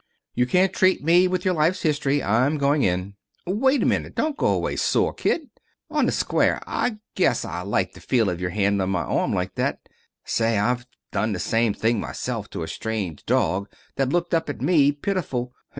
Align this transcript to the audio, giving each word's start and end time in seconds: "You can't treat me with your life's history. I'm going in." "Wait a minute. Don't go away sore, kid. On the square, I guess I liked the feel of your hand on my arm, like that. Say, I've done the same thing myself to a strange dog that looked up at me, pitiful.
"You 0.33 0.47
can't 0.47 0.73
treat 0.73 1.03
me 1.03 1.27
with 1.27 1.45
your 1.45 1.53
life's 1.53 1.83
history. 1.83 2.23
I'm 2.23 2.57
going 2.57 2.81
in." 2.81 3.13
"Wait 3.45 3.83
a 3.83 3.85
minute. 3.85 4.15
Don't 4.15 4.35
go 4.35 4.47
away 4.47 4.75
sore, 4.75 5.13
kid. 5.13 5.47
On 5.91 6.07
the 6.07 6.11
square, 6.11 6.59
I 6.65 6.97
guess 7.13 7.45
I 7.45 7.61
liked 7.61 7.93
the 7.93 7.99
feel 8.01 8.27
of 8.27 8.41
your 8.41 8.49
hand 8.49 8.81
on 8.81 8.89
my 8.89 9.03
arm, 9.03 9.31
like 9.31 9.53
that. 9.57 9.77
Say, 10.25 10.57
I've 10.57 10.87
done 11.11 11.33
the 11.33 11.39
same 11.39 11.75
thing 11.75 11.99
myself 11.99 12.49
to 12.49 12.63
a 12.63 12.67
strange 12.67 13.23
dog 13.27 13.69
that 13.95 14.09
looked 14.09 14.33
up 14.33 14.49
at 14.49 14.59
me, 14.59 14.91
pitiful. 14.91 15.53